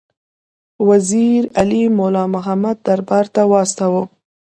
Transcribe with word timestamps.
وزیر 0.89 1.41
علي 1.59 1.83
مُلا 1.97 2.23
محمد 2.35 2.77
دربار 2.85 3.25
ته 3.35 3.41
واستاوه. 3.51 4.03